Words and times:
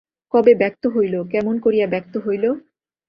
কবে 0.33 0.53
ব্যক্ত 0.61 0.83
হইল, 0.95 1.15
কেমন 1.33 1.55
করিয়া 1.59 1.87
ব্যক্ত 1.87 2.13
হইল? 2.17 2.45